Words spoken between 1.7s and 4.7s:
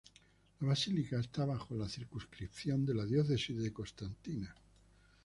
la circunscripción de la Diócesis de Constantina.